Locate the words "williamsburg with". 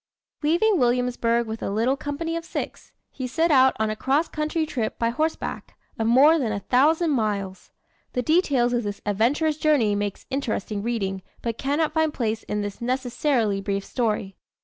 0.79-1.61